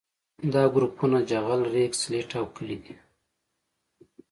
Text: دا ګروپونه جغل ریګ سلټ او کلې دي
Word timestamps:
دا 0.53 0.63
ګروپونه 0.73 1.17
جغل 1.29 1.61
ریګ 1.73 1.91
سلټ 2.01 2.29
او 2.39 2.45
کلې 2.55 2.77
دي 2.83 2.95